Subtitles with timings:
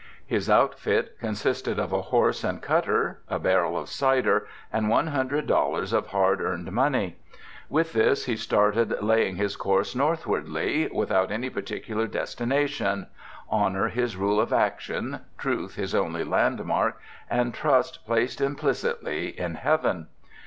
[0.25, 5.45] His outfit consisted of a horse and cutter, a barrel of cider, and one hundred
[5.45, 7.17] dollars of hard earned money.
[7.69, 13.09] With this he started, laying his course north wardl}^ without any particular destination,
[13.51, 15.19] Honour his rule of action.
[15.37, 16.99] Truth his only landmark,
[17.29, 20.07] and trust placed implicitl}'' in Heaven.